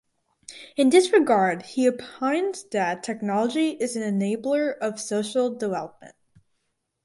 In 0.77 0.89
this 0.89 1.13
regard 1.13 1.61
he 1.61 1.87
opines 1.87 2.63
that 2.71 3.03
technology 3.03 3.69
is 3.79 3.95
an 3.95 4.01
enabler 4.01 4.75
of 4.79 4.99
social 4.99 5.53
development. 5.53 6.15